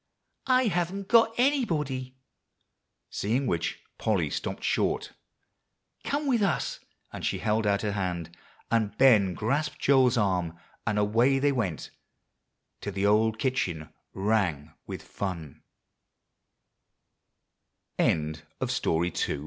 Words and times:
"I 0.47 0.65
haven't 0.65 1.09
got 1.09 1.35
anybody," 1.37 2.15
seeing 3.11 3.45
which 3.45 3.83
Polly 3.99 4.31
stopped 4.31 4.63
short. 4.63 5.13
"Come 6.03 6.25
with 6.25 6.41
us;" 6.41 6.79
and 7.13 7.23
she 7.23 7.37
held 7.37 7.67
out 7.67 7.83
her 7.83 7.91
hand, 7.91 8.35
and 8.71 8.97
Ben 8.97 9.35
grasped 9.35 9.77
Joel's 9.77 10.17
arm, 10.17 10.57
and 10.87 10.97
away 10.97 11.37
they 11.37 11.51
went 11.51 11.91
till 12.79 12.93
the 12.93 13.05
old 13.05 13.37
kitchen 13.37 13.89
rang 14.11 14.73
with 14.87 15.07
the 15.07 15.59
f 17.99 18.69